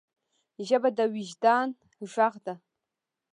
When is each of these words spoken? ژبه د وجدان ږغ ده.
ژبه 0.67 0.89
د 0.97 0.99
وجدان 1.13 1.67
ږغ 2.09 2.33
ده. 2.45 2.55